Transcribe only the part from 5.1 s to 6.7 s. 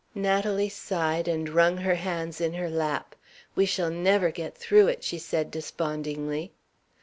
said, despondingly.